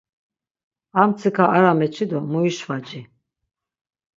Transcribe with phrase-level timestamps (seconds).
[1.01, 3.01] Armtsika ara meçi do muişvaci.